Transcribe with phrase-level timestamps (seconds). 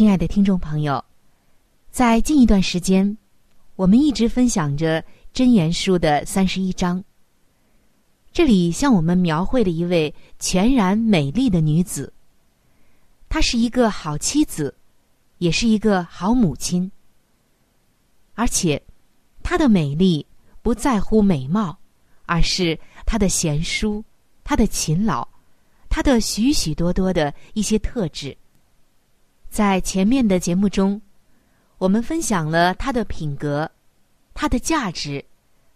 [0.00, 1.04] 亲爱的听众朋友，
[1.90, 3.18] 在近一段时间，
[3.76, 5.02] 我们一直分享着
[5.34, 7.04] 《真言书》的三十一章。
[8.32, 12.10] 这里向我们描绘了一位全然美丽的女子，
[13.28, 14.74] 她是一个好妻子，
[15.36, 16.90] 也是一个好母亲，
[18.32, 18.82] 而且。
[19.42, 20.26] 她的美丽
[20.62, 21.78] 不在乎美貌，
[22.24, 24.02] 而是她的贤淑、
[24.44, 25.28] 她的勤劳、
[25.90, 28.34] 她的许许多多的一些特质。
[29.50, 31.00] 在前面的节目中，
[31.76, 33.70] 我们分享了她的品格、
[34.32, 35.22] 她的价值、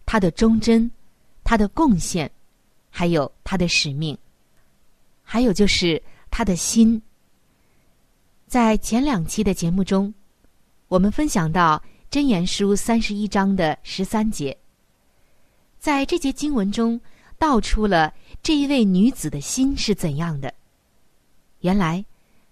[0.05, 0.89] 她的忠贞、
[1.43, 2.31] 她的贡献，
[2.89, 4.17] 还有她的使命，
[5.21, 6.99] 还有就是她的心。
[8.47, 10.13] 在前两期的节目中，
[10.87, 11.81] 我们分享到。
[12.07, 14.57] 真言书三十一章的十三节，
[15.79, 17.01] 在这节经文中
[17.37, 20.53] 道出了这一位女子的心是怎样的。
[21.59, 22.05] 原来，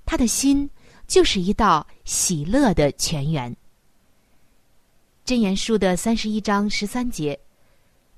[0.05, 0.69] 她的心
[1.07, 3.55] 就是一道喜乐的泉源。
[5.25, 7.39] 真言书的三十一章十三节，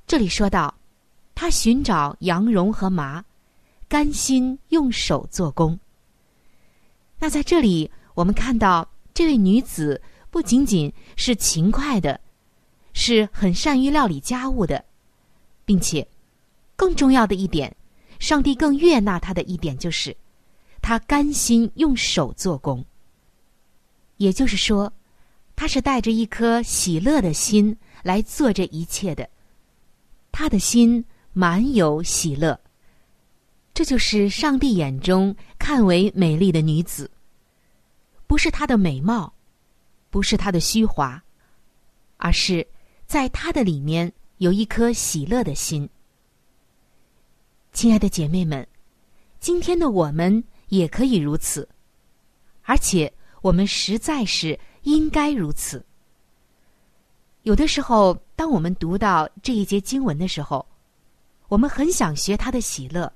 [0.08, 0.74] 这里说到，
[1.34, 3.24] 他寻找羊绒和麻，
[3.88, 5.80] 甘心用手做工。
[7.20, 10.02] 那在这里，我们看到这位女子。
[10.32, 12.20] 不仅仅是勤快的，
[12.92, 14.84] 是很善于料理家务的，
[15.64, 16.06] 并且
[16.76, 17.74] 更重要的一点，
[18.20, 20.14] 上帝更悦纳他的一点就是，
[20.88, 22.86] 他甘心用手做工。
[24.18, 24.94] 也就是说，
[25.56, 29.28] 他是带着一颗喜乐的心来做这一切的，
[30.32, 31.04] 他的心
[31.34, 32.60] 满有喜乐。
[33.74, 37.10] 这就是上帝眼中看为美丽的女子，
[38.28, 39.34] 不是她的美貌。
[40.12, 41.22] 不是她的虚华，
[42.18, 42.66] 而是
[43.08, 45.90] 在她的里面有一颗喜乐的心。
[47.74, 48.66] 亲爱的姐妹们，
[49.40, 51.68] 今天的我们也可以如此，
[52.64, 55.86] 而且我们实在是应该如此。
[57.44, 60.66] 有的时候，当我们读到这一节经文的时候，
[61.48, 63.12] 我们很想学他的喜乐，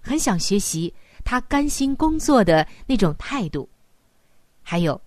[0.00, 0.92] 很想学习
[1.24, 3.68] 他甘心工作的那种态度，
[4.62, 5.00] 还有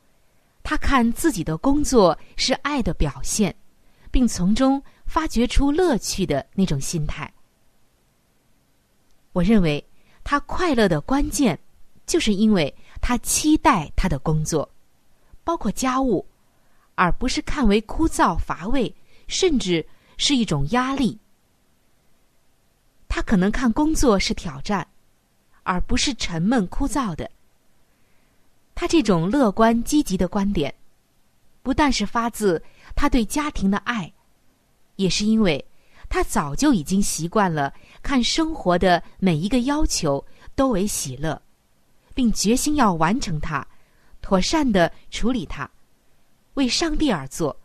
[0.63, 3.53] 他看自己的工作是爱的表现，
[4.09, 7.31] 并从中发掘出乐趣的那种心态。
[9.33, 9.83] 我认为
[10.23, 11.59] 他快乐的关键，
[12.05, 14.69] 就是因为他期待他的工作，
[15.43, 16.25] 包括家务，
[16.95, 18.93] 而不是看为枯燥乏味，
[19.27, 19.85] 甚至
[20.17, 21.17] 是一种压力。
[23.07, 24.87] 他可能看工作是挑战，
[25.63, 27.29] 而不是沉闷枯燥的。
[28.73, 30.73] 他这种乐观积极的观点，
[31.61, 32.63] 不但是发自
[32.95, 34.13] 他对家庭的爱，
[34.95, 35.65] 也是因为。
[36.11, 37.73] 他早就已经习惯了
[38.03, 40.23] 看生活的每一个要求
[40.55, 41.41] 都为喜乐，
[42.13, 43.65] 并决心要完成它，
[44.21, 45.65] 妥善的处理它，
[46.55, 47.57] 为上帝而做，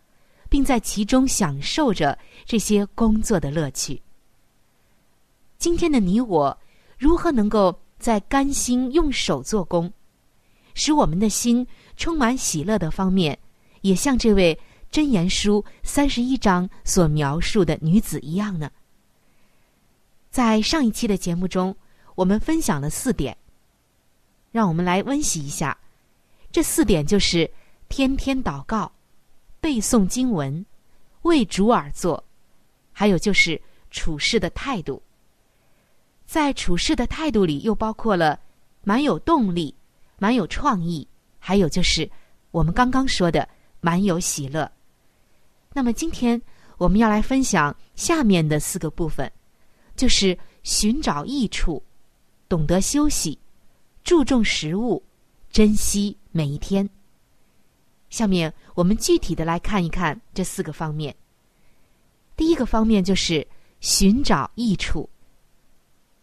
[0.48, 4.00] 并在其中享受着这些工作的乐趣。
[5.58, 6.56] 今天的你我，
[6.96, 9.92] 如何能够在甘心用手做工，
[10.72, 11.66] 使我们的心
[11.96, 13.36] 充满喜乐的方面，
[13.80, 14.56] 也像这位？
[14.96, 18.70] 箴言书三十一章所描述的女子一样呢？
[20.30, 21.76] 在上一期的节目中，
[22.14, 23.36] 我们分享了四点，
[24.50, 25.76] 让我们来温习一下。
[26.50, 27.50] 这四点就是
[27.90, 28.90] 天天祷告、
[29.60, 30.64] 背诵经文、
[31.24, 32.24] 为主而做，
[32.90, 33.60] 还有就是
[33.90, 35.02] 处事的态度。
[36.24, 38.40] 在处事的态度里，又包括了
[38.82, 39.74] 蛮有动力、
[40.18, 41.06] 蛮有创意，
[41.38, 42.10] 还有就是
[42.50, 43.46] 我们刚刚说的
[43.82, 44.72] 蛮有喜乐。
[45.76, 46.40] 那么今天
[46.78, 49.30] 我们要来分享下面的四个部分，
[49.94, 51.82] 就是寻找益处、
[52.48, 53.38] 懂得休息、
[54.02, 55.04] 注重食物、
[55.50, 56.88] 珍惜每一天。
[58.08, 61.14] 下面我们具体的来看一看这四个方面。
[62.36, 63.46] 第一个方面就是
[63.80, 65.06] 寻找益处。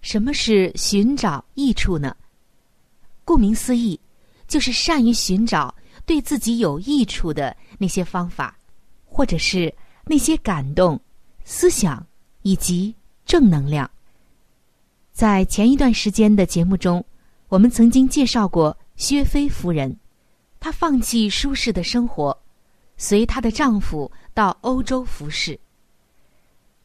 [0.02, 2.18] 什么是寻找益处呢？
[3.24, 4.00] 顾名思义，
[4.48, 5.76] 就是善于寻找
[6.08, 8.58] 对自己有益处的那些方法。
[9.14, 9.72] 或者是
[10.06, 11.00] 那些感动、
[11.46, 12.04] 思想
[12.42, 12.96] 以及
[13.28, 13.88] 正能量。
[15.12, 17.06] 在前一段时间的节目中，
[17.48, 19.96] 我们曾经介绍过薛飞夫人，
[20.60, 22.36] 她放弃舒适的生活，
[22.98, 25.58] 随她的丈夫到欧洲服侍。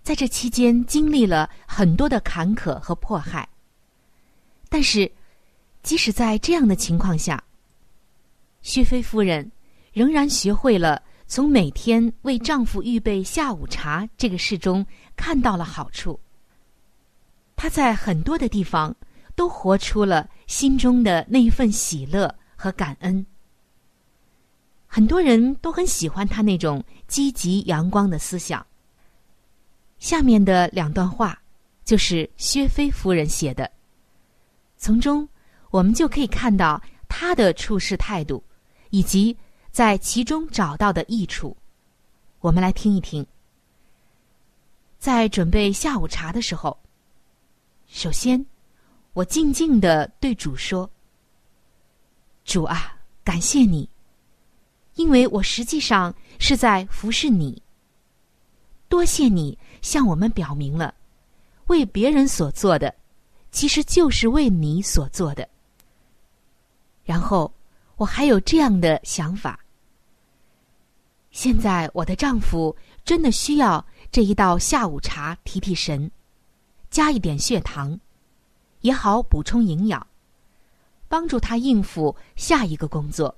[0.02, 3.48] 在这期间，经历了很多的坎坷和迫害。
[4.68, 5.10] 但是，
[5.82, 7.42] 即使在这样的情况下，
[8.60, 9.50] 薛飞夫人
[9.94, 11.02] 仍然学会了。
[11.30, 14.84] 从每天为丈夫预备下午茶这个事中
[15.14, 16.18] 看到了好处。
[17.54, 18.96] 她在很多的地方
[19.36, 23.24] 都活出了心中的那一份喜乐和感恩。
[24.86, 28.66] 很多人都很喜欢她那种积极阳光的思想。
[29.98, 31.38] 下面的两段话
[31.84, 33.70] 就是薛飞夫人写的，
[34.78, 35.28] 从中
[35.70, 38.42] 我们就可以看到她的处事态度，
[38.88, 39.36] 以及。
[39.78, 41.56] 在其中找到的益处，
[42.40, 43.24] 我们来听一听。
[44.98, 46.76] 在准备下午茶的时候，
[47.86, 48.44] 首先，
[49.12, 50.90] 我静静的对主说
[52.44, 53.88] ：“主啊，感谢你，
[54.96, 57.62] 因为我实际上是在服侍你。
[58.88, 60.92] 多谢你向我们表明了，
[61.68, 62.92] 为别人所做的，
[63.52, 65.48] 其实就是为你所做的。
[67.04, 67.54] 然后，
[67.94, 69.56] 我还有这样的想法。”
[71.30, 76.10] 现在我的丈夫真的需要这一道下午茶提提神，
[76.90, 78.00] 加一点血糖，
[78.80, 80.04] 也好补充营养，
[81.06, 83.36] 帮助他应付下一个工作。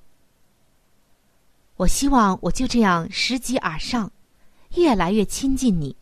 [1.75, 4.11] 我希望我就这样拾级而上，
[4.75, 5.95] 越来越亲近你。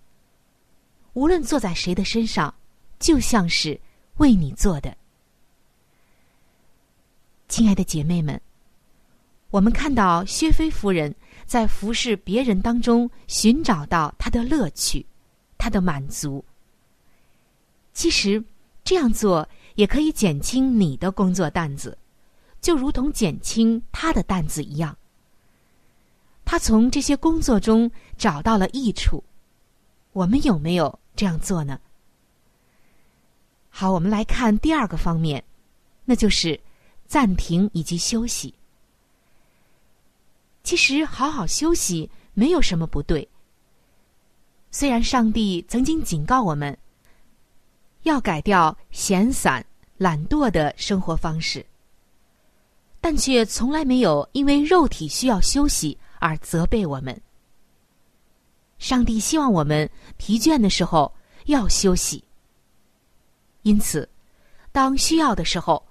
[1.13, 2.53] 无论坐在谁的身上，
[2.99, 3.79] 就像是
[4.17, 4.95] 为你做的。
[7.47, 8.39] 亲爱的姐妹们，
[9.49, 11.13] 我们看到薛飞夫人。
[11.49, 15.03] 在服侍别人当中寻找到他的乐趣，
[15.57, 16.45] 他的满足。
[17.91, 18.41] 其实
[18.83, 21.97] 这样做也可以减轻你的工作担子，
[22.61, 24.95] 就如同减轻他的担子一样。
[26.45, 29.23] 他从这些工作中找到了益处，
[30.13, 31.79] 我们有没有这样做呢？
[33.69, 35.43] 好，我们来看第二个方面，
[36.05, 36.59] 那就是
[37.07, 38.53] 暂停以及休息。
[40.69, 43.27] 其实，好好休息没有什么不对。
[44.69, 46.77] 虽然上帝曾经警告我们，
[48.03, 49.65] 要改掉闲散、
[49.97, 51.65] 懒惰的生活方式，
[53.01, 57.19] 但却从来没有因为肉体需要休息而责备我们。
[58.77, 61.11] 上帝希望我们疲倦的时候
[61.45, 62.23] 要休息。
[63.63, 64.07] 因此，
[64.71, 65.83] 当需要的时候，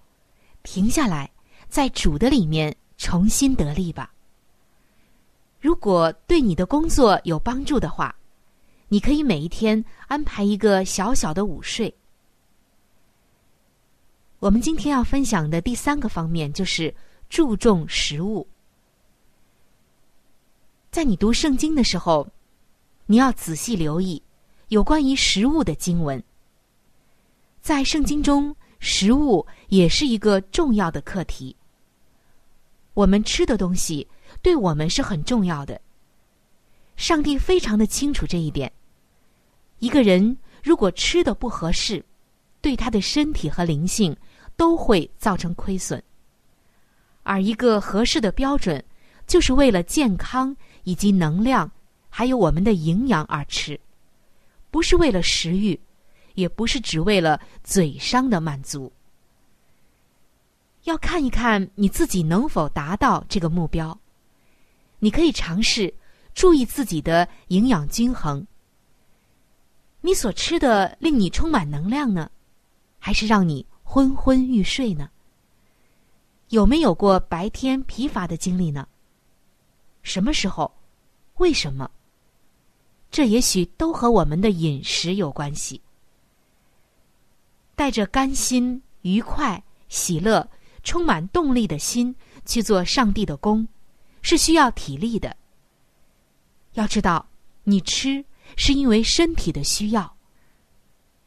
[0.62, 1.28] 停下来，
[1.68, 4.14] 在主的里面重新得力吧。
[5.60, 8.14] 如果对你的工作有帮助的话，
[8.88, 11.92] 你可以每一天安排一个小小的午睡。
[14.38, 16.94] 我们今天要分享的第三个方面就是
[17.28, 18.46] 注重食物。
[20.92, 22.26] 在你读圣经的时候，
[23.06, 24.22] 你要仔细留意
[24.68, 26.22] 有关于食物的经文。
[27.60, 31.54] 在圣经中，食物也是一个重要的课题。
[32.94, 34.06] 我们吃的东西
[34.42, 35.80] 对我们是很重要的。
[36.97, 38.73] 上帝非常的清楚这一点。
[39.78, 42.04] 一个人如果吃的不合适，
[42.61, 44.16] 对他的身体和灵性
[44.57, 46.02] 都会造成亏损。
[47.23, 48.83] 而一个合适的标准，
[49.26, 51.71] 就是为了健康以及能量，
[52.09, 53.78] 还有我们的营养而吃，
[54.71, 55.78] 不是为了食欲，
[56.35, 58.90] 也不是只为了嘴上的满足。
[60.85, 63.97] 要看一看你自己能否达到这个目标。
[64.99, 65.93] 你可以尝试
[66.35, 68.47] 注意自己的营养均衡。
[70.00, 72.31] 你所吃的令你充满能量呢，
[72.99, 75.11] 还是让你昏昏欲睡呢？
[76.50, 78.87] 有没有过白天疲乏的经历呢？
[80.02, 80.73] 什么时候？
[81.37, 81.90] 为什么？
[83.11, 85.81] 这也许都和我们的饮食有关系。
[87.75, 90.49] 带着甘心、愉快、喜乐、
[90.83, 92.14] 充满动力的心
[92.45, 93.67] 去做上帝的工，
[94.22, 95.37] 是需要体力的。
[96.75, 97.28] 要知道，
[97.64, 98.25] 你吃。
[98.56, 100.16] 是因为身体的需要。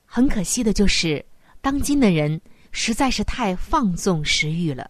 [0.08, 1.24] 很可惜的就是，
[1.62, 4.90] 当今的人实在是太放纵食欲了，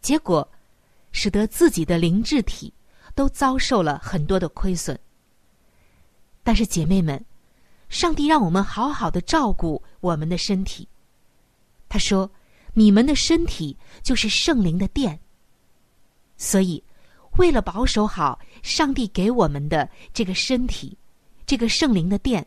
[0.00, 0.48] 结果
[1.10, 2.72] 使得自己的灵智体
[3.16, 4.96] 都遭受了很多的亏损。
[6.44, 7.22] 但是姐妹们，
[7.88, 10.86] 上帝让我们好好的照顾我们的身体。
[11.88, 12.30] 他说
[12.74, 15.18] ：“你们的身体就是圣灵的殿。”
[16.38, 16.82] 所以，
[17.36, 20.96] 为了保守好上帝给我们的这个身体。
[21.46, 22.46] 这个圣灵的殿，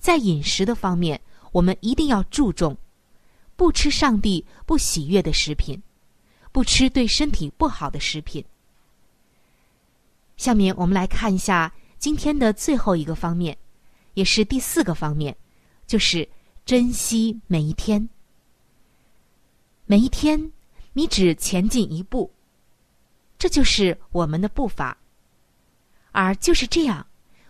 [0.00, 1.20] 在饮食的方面，
[1.52, 2.76] 我们一定要注重，
[3.54, 5.80] 不吃上帝不喜悦的食品，
[6.50, 8.44] 不吃对身体不好的食品。
[10.36, 13.56] 下面我们来看一下今天的最后一个方面，
[14.14, 15.36] 也是第四个方面，
[15.86, 16.28] 就是
[16.64, 18.08] 珍惜每一天。
[19.84, 20.50] 每一天，
[20.94, 22.28] 你只前进一步，
[23.38, 24.96] 这就是我们的步伐，
[26.12, 27.06] 而就是这样。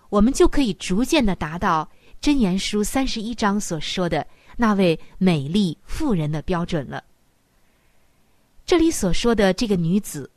[0.09, 1.89] 我们就可以逐渐的达到
[2.25, 4.27] 《箴言书》三十一章所说的
[4.57, 7.03] 那位美丽妇人的标准了。
[8.65, 10.31] 这里所说的这个女子，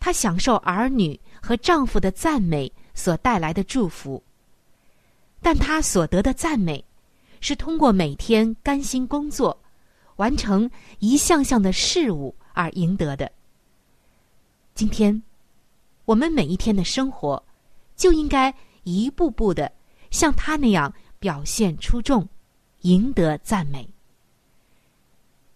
[0.00, 4.22] 她享受儿女和丈夫的赞美所带来的祝福，
[5.40, 6.82] 但她所得的赞美，
[7.40, 9.58] 是通过每天甘心工作，
[10.16, 13.30] 完成一项项的事物而赢得的。
[14.74, 15.22] 今天，
[16.04, 17.42] 我们每一天的生活，
[17.96, 18.54] 就应该。
[18.84, 19.70] 一步步的
[20.10, 22.28] 像他那样表现出众，
[22.80, 23.88] 赢得赞美。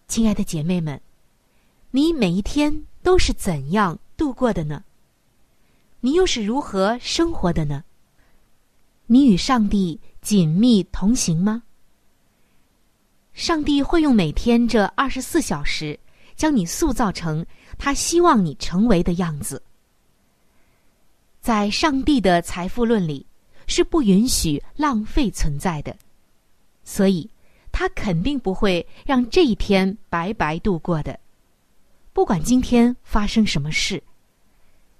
[0.07, 1.01] 亲爱的姐妹们，
[1.91, 4.81] 你每一天都是怎样度过的呢？
[5.99, 7.83] 你又是如何生活的呢？
[9.07, 11.63] 你与上帝紧密同行吗？
[13.33, 15.99] 上帝会用每天这二十四小时，
[16.37, 17.45] 将你塑造成
[17.77, 19.61] 他希望你成为的样子。
[21.41, 23.25] 在上帝的财富论里，
[23.67, 25.93] 是不允许浪费存在的，
[26.83, 27.29] 所以
[27.71, 31.19] 他肯定不会让这一天白白度过的。
[32.13, 34.01] 不管今天发生什么事，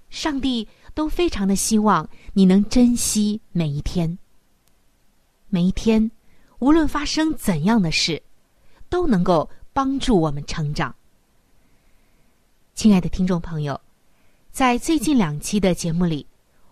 [0.10, 4.17] 上帝都非常的希望你能珍惜每一天。
[5.50, 6.12] 每一天，
[6.60, 8.22] 无论发生怎样的事，
[8.89, 10.94] 都能够帮助我们成长。
[12.77, 13.81] 亲爱的听众朋友，
[14.51, 16.24] 在最近两期的节目里。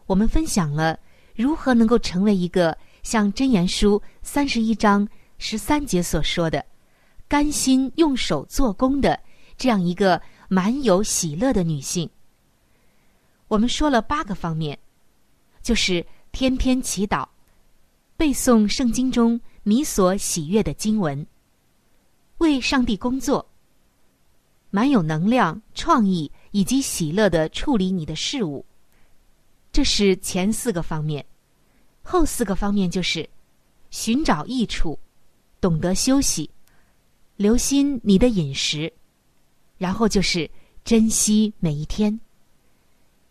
[0.05, 0.99] 我们分享了
[1.33, 5.09] 如何能够成为一个像《箴言书》三十一章
[5.39, 6.63] 十三节所说的，
[7.27, 9.19] 甘心用手做工的
[9.57, 12.07] 这样一个满有喜乐的女性。
[13.47, 14.77] 我们说了八个方面，
[15.63, 17.27] 就是天天祈祷、
[18.15, 21.25] 背诵圣经中你所喜悦的经文、
[22.37, 23.43] 为上帝工作、
[24.75, 28.65] 满有能量、创意以及喜乐的处理你的事物。
[29.71, 31.25] 这是前四个方面，
[32.03, 33.29] 后四个方面就是
[33.89, 34.99] 寻找益处，
[35.61, 36.49] 懂得休息，
[37.37, 38.91] 留心你的饮食，
[39.77, 40.51] 然后就是
[40.83, 42.19] 珍惜每一天。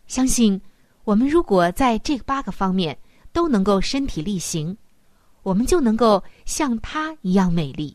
[0.06, 0.58] 相信
[1.04, 2.98] 我们如果在这八个方面
[3.34, 4.74] 都能够身体力行，
[5.42, 7.94] 我们就能够像她一样美丽，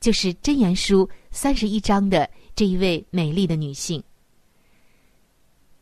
[0.00, 4.02] 就是《真言书》三十一章的这一位美丽的女性。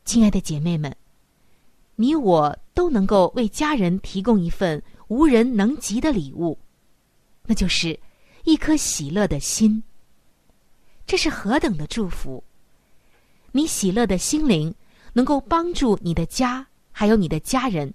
[0.04, 0.93] 亲爱的姐妹们，
[1.95, 6.59] 你我都能够为家人提供一份无人能及的礼物，
[7.45, 7.99] 那就是
[8.43, 9.85] 一颗喜乐的心。
[11.07, 12.43] 这是何等的祝福！
[13.52, 14.75] 你喜乐的心灵
[15.12, 17.95] 能够帮助你的家，还有你的家人，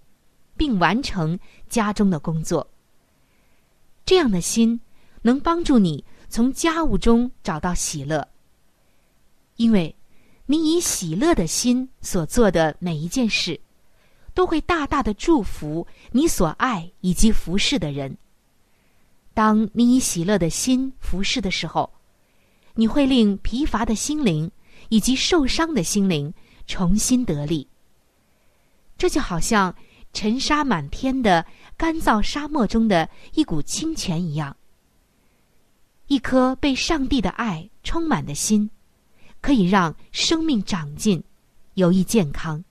[0.56, 2.66] 并完成家中的工作。
[4.06, 4.80] 这样的心
[5.22, 8.26] 能帮助你从家务中找到喜乐，
[9.60, 9.94] 因为
[10.46, 13.60] 你以喜乐的心所做的每一件事，
[14.34, 18.18] 都会大大的祝福你所爱以及服侍的人。
[19.34, 21.92] 当你以喜乐的心服侍的时候，
[22.74, 24.50] 你会令疲乏的心灵
[24.88, 26.34] 以及受伤的心灵
[26.66, 27.68] 重新得力。
[28.98, 29.76] 这就好像
[30.14, 34.56] 尘沙满天的干燥沙漠中的一股清泉一样。
[36.08, 38.70] 一颗被上帝的爱充满的心，
[39.42, 41.24] 可以让生命长进，
[41.76, 42.64] 有益健康。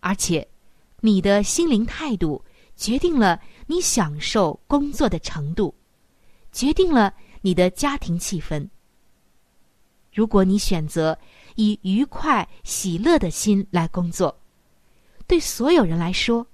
[0.00, 0.48] 而且，
[1.00, 2.44] 你的心灵态度
[2.76, 5.74] 决定了你享受工作的程度，
[6.50, 8.68] 决定了你的家庭气氛。
[10.12, 11.18] 如果你选择
[11.54, 14.36] 以愉快、喜乐的心来工作，
[15.26, 16.46] 对所有人来说，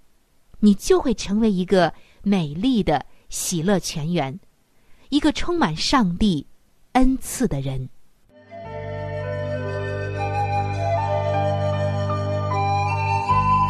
[0.61, 4.39] 你就会成为一个美丽的喜乐泉源，
[5.09, 6.47] 一个充满上帝
[6.93, 7.89] 恩赐的人。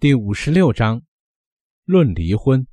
[0.00, 1.02] 第五十六章，
[1.84, 2.64] 论离婚。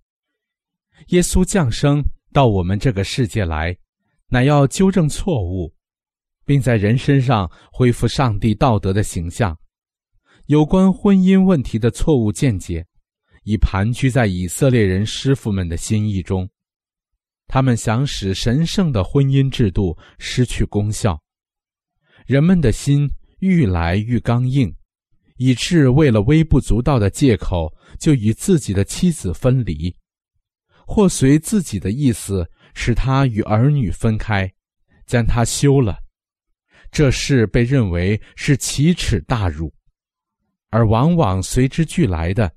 [1.08, 3.76] 耶稣降生到我们这个世界来，
[4.28, 5.74] 乃要纠正错误。
[6.46, 9.58] 并在人身上恢复上帝道德的形象。
[10.46, 12.86] 有关婚姻问题的错误见解，
[13.42, 16.48] 已盘踞在以色列人师傅们的心意中。
[17.48, 21.20] 他们想使神圣的婚姻制度失去功效。
[22.28, 23.10] 人们的心
[23.40, 24.72] 愈来愈刚硬，
[25.38, 29.96] 以致为了微不足道的借口，就与自己的妻子分离，
[30.86, 34.52] 或随自己的意思使他与儿女分开，
[35.06, 35.98] 将他休了。
[36.92, 39.74] 这事被认为是奇耻大辱，
[40.70, 42.50] 而往往随之俱来的，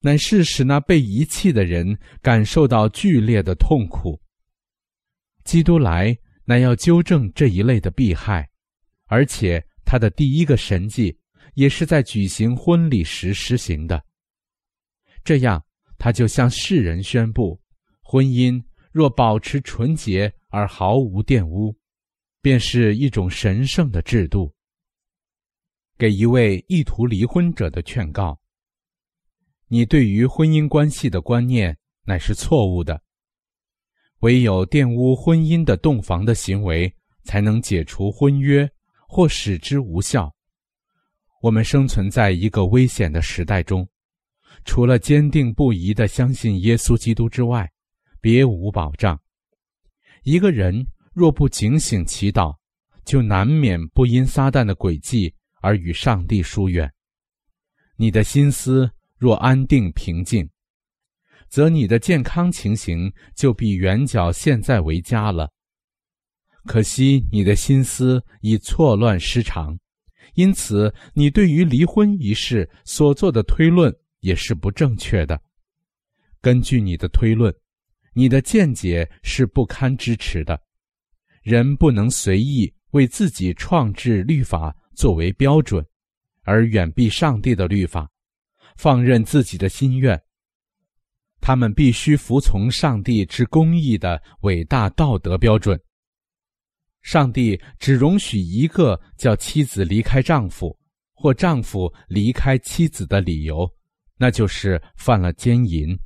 [0.00, 4.20] 乃是使那被遗弃的人感受到剧烈的痛苦。
[5.44, 8.48] 基督来乃要纠正这一类的弊害，
[9.06, 11.16] 而且他的第一个神迹
[11.56, 14.02] 也是在举行婚礼时实行的。
[15.24, 15.62] 这样，
[15.98, 17.60] 他就向世人宣布：
[18.00, 21.76] 婚姻若保持纯洁而毫无玷污。
[22.42, 24.54] 便是一种神圣的制度。
[25.98, 28.38] 给一位意图离婚者的劝告：
[29.66, 33.02] 你对于婚姻关系的观念乃是错误的。
[34.20, 38.70] 唯有玷污婚姻的洞房的行为，才能解除婚约
[39.08, 40.32] 或使之无效，
[41.42, 43.86] 我们生存在一个危险的时代中，
[44.64, 47.70] 除了坚定不移的相信耶稣基督之外，
[48.20, 49.20] 别无保障。
[50.22, 52.56] 一个人若不警醒祈祷，
[53.04, 56.92] 就难免不因撒旦的诡计而与上帝疏远。
[57.96, 60.48] 你的心思若安定平静，
[61.48, 65.50] 则你的健康情形就比圆角现在为佳了。
[66.64, 69.78] 可惜你的心思已错乱失常，
[70.36, 75.40] 因此你对于离婚一事所做的推论也是不正确的。
[76.40, 77.52] 根据你的推论，
[78.12, 80.60] 你的见解是不堪支持的。
[81.42, 85.84] 人不能随意为自己创制律法作为标准，
[86.42, 88.10] 而远避上帝的律法，
[88.76, 90.20] 放任自己的心愿。
[91.40, 95.80] 他们必须服从上帝之公义的伟大道德标准。
[97.06, 100.76] 上帝只容许一个叫妻子离开丈夫，
[101.14, 103.64] 或丈夫离开妻子的理由，
[104.16, 105.96] 那就是犯了奸淫。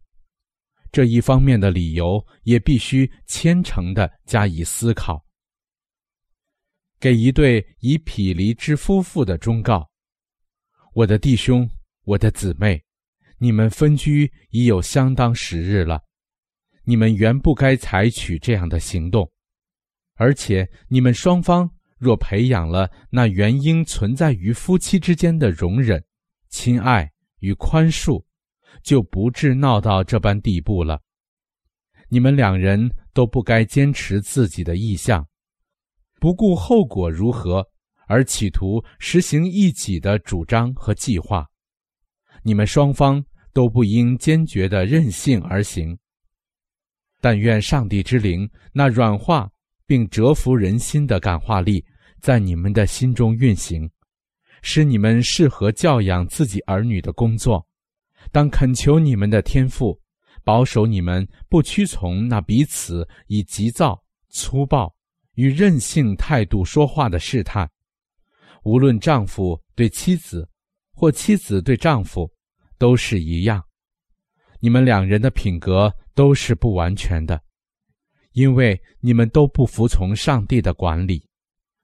[0.93, 5.25] 这一方面的理由也必须虔诚的加以思考。
[7.01, 9.89] 给一对已匹离之夫妇的忠告：
[10.93, 11.67] 我的弟兄，
[12.05, 12.79] 我的姊妹，
[13.39, 16.03] 你们分居已有相当时日了，
[16.85, 19.27] 你们原不该采取这样的行动。
[20.21, 26.05] 而且，你们双方若培养了那原应存在于夫妻之间的容忍、
[26.51, 28.23] 亲爱与宽恕，
[28.83, 31.01] 就不至闹到这般地步了。
[32.11, 35.27] 你们两人都不该坚持自己的意向，
[36.21, 37.67] 不顾后果如何，
[38.07, 41.47] 而企图实行一己的主张和计划。
[42.43, 45.99] 你们双方都不应坚决的任性而行。
[47.23, 49.51] 但愿上帝之灵那软化。
[49.91, 51.85] 并折服人心的感化力
[52.21, 53.91] 在你们的心中运行，
[54.63, 57.67] 使你们适合教养自己儿女的工作。
[58.31, 60.01] 当恳求你们的天赋，
[60.45, 64.95] 保守你们不屈从那彼此以急躁、粗暴
[65.35, 67.69] 与任性态度说话的试探。
[68.63, 70.49] 无论丈夫对妻子，
[70.93, 72.31] 或妻子对丈夫，
[72.79, 73.61] 都是一样。
[74.61, 77.43] 你们两人的品格都是不完全的。
[78.41, 81.23] 因为你们都不服从上帝的管理，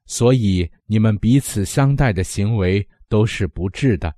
[0.06, 4.10] 所以你们彼此相待的行为都是不智的。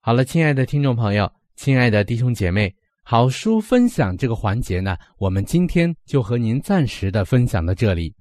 [0.00, 8.14] 好了，亲爱的听众朋友，亲爱的弟兄姐妹，好书分享这个环节呢，我们今天就和您暂时的分享到这里。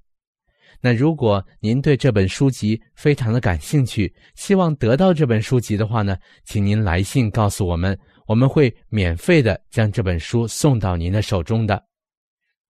[0.82, 11.82] 那如果您对这本书籍非常的感兴趣，希望得到这本书籍的话呢，请您来信告诉我们，我们会免费的将这本书送到您的手中的。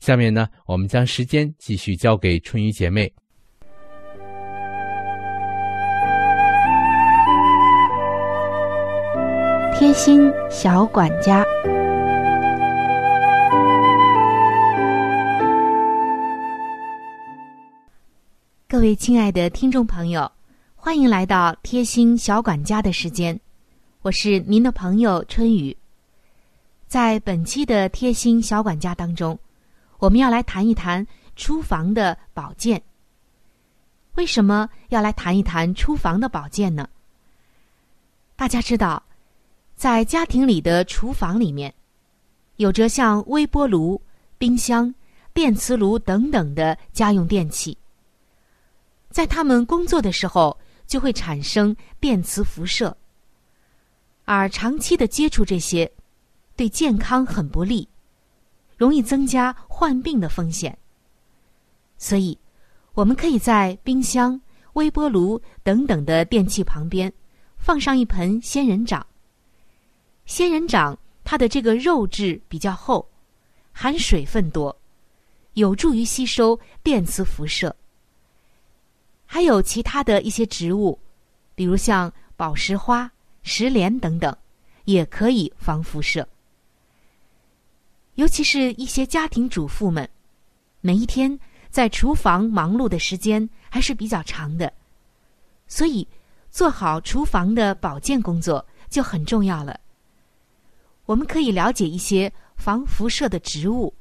[0.00, 3.12] 下面呢，我们将时间继续交给春雨姐妹。
[9.76, 11.44] 贴心小管家，
[18.68, 20.30] 各位亲爱的听众朋友，
[20.74, 23.38] 欢迎来到贴心小管家的时间，
[24.02, 25.76] 我是您的朋友春雨。
[26.86, 29.38] 在本期的贴心小管家当中。
[29.98, 31.06] 我们要来谈一谈
[31.36, 32.82] 厨房的保健。
[34.14, 36.88] 为什么要来谈一谈厨房的保健呢？
[38.36, 39.02] 大家知道，
[39.74, 41.72] 在家庭里的厨房里面，
[42.56, 44.00] 有着像微波炉、
[44.38, 44.92] 冰箱、
[45.32, 47.76] 电磁炉等等的家用电器，
[49.10, 50.56] 在他们工作的时候
[50.86, 52.96] 就会产生电磁辐射，
[54.24, 55.90] 而长期的接触这些，
[56.56, 57.88] 对健康很不利。
[58.78, 60.78] 容易增加患病的风险，
[61.98, 62.38] 所以
[62.94, 64.40] 我们可以在冰箱、
[64.74, 67.12] 微波炉等等的电器旁边
[67.58, 69.04] 放上一盆仙人掌。
[70.24, 73.06] 仙人掌它的这个肉质比较厚，
[73.72, 74.74] 含水分多，
[75.54, 77.74] 有助于吸收电磁辐射。
[79.26, 80.98] 还有其他的一些植物，
[81.54, 83.10] 比如像宝石花、
[83.42, 84.34] 石莲等等，
[84.84, 86.26] 也可以防辐射。
[88.18, 90.08] 尤其是一些家庭主妇们，
[90.80, 91.38] 每一天
[91.70, 94.72] 在厨房忙碌的时间还是比较长的，
[95.68, 96.04] 所以
[96.50, 99.78] 做好厨房的保健工作就很重要了。
[101.06, 103.94] 我们可以了解一些防辐射的植物，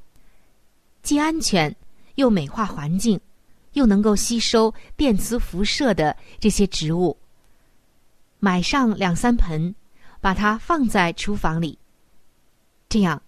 [1.04, 1.74] 既安全
[2.16, 3.22] 又美化环境，
[3.74, 7.16] 又能够吸收电磁辐射的这些植物。
[8.40, 9.76] 买上两三盆，
[10.20, 11.78] 把它放在厨房里，
[12.90, 13.22] 这样，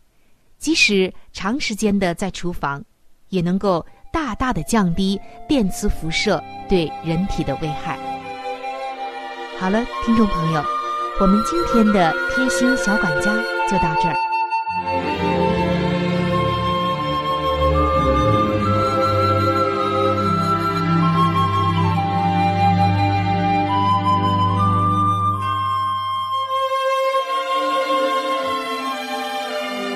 [0.60, 2.84] 即使长时间的在厨房，
[3.30, 7.98] 也能够大大的降低电磁辐射对人体的危害。
[9.58, 10.62] 好了，听众朋友，
[11.22, 13.34] 我们今天的贴心小管家
[13.70, 14.19] 就到这儿。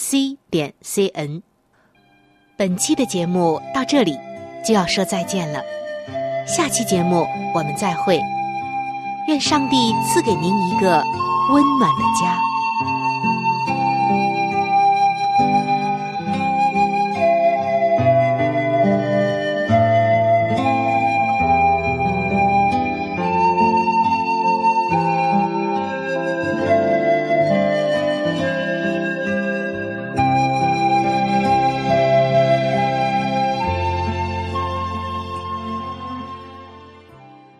[0.00, 1.42] C 点 c n，
[2.56, 4.18] 本期的节目到这里
[4.64, 5.62] 就要说再见了，
[6.46, 8.18] 下期节目我们再会，
[9.28, 11.04] 愿上帝赐给您一个
[11.52, 12.40] 温暖的家。